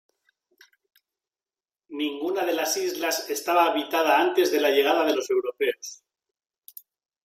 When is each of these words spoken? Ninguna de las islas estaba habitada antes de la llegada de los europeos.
Ninguna 1.91 2.43
de 2.43 2.53
las 2.53 2.75
islas 2.75 3.29
estaba 3.29 3.65
habitada 3.67 4.19
antes 4.19 4.51
de 4.51 4.59
la 4.59 4.71
llegada 4.71 5.05
de 5.05 5.15
los 5.15 5.29
europeos. 5.29 6.03